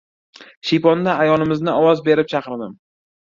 [0.69, 2.73] Shiyponda ayolimizni ovoz berib chaqirdim.